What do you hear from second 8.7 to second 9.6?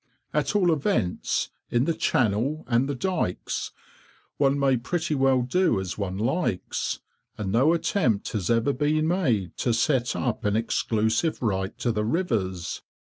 been made